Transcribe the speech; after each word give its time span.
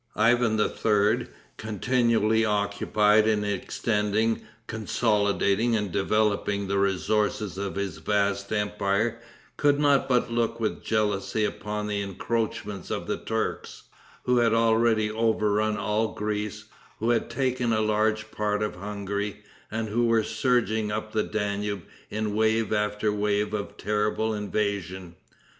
Ivan 0.15 0.59
III., 0.59 1.27
continually 1.57 2.43
occupied 2.43 3.27
in 3.27 3.43
extending, 3.43 4.41
consolidating 4.65 5.75
and 5.75 5.91
developing 5.91 6.67
the 6.67 6.79
resources 6.79 7.55
of 7.55 7.75
his 7.75 7.97
vast 7.99 8.51
empire, 8.51 9.19
could 9.57 9.79
not 9.79 10.09
but 10.09 10.31
look 10.31 10.59
with 10.59 10.83
jealousy 10.83 11.45
upon 11.45 11.85
the 11.85 12.01
encroachments 12.01 12.89
of 12.89 13.05
the 13.05 13.17
Turks, 13.17 13.83
who 14.23 14.37
had 14.37 14.55
already 14.55 15.11
overrun 15.11 15.77
all 15.77 16.15
Greece, 16.15 16.65
who 16.97 17.11
had 17.11 17.29
taken 17.29 17.71
a 17.71 17.79
large 17.81 18.31
part 18.31 18.63
of 18.63 18.77
Hungary, 18.77 19.43
and 19.69 19.87
who 19.87 20.07
were 20.07 20.23
surging 20.23 20.91
up 20.91 21.11
the 21.11 21.21
Danube 21.21 21.83
in 22.09 22.33
wave 22.33 22.73
after 22.73 23.13
wave 23.13 23.53
of 23.53 23.77
terrible 23.77 24.33
invasion. 24.33 25.15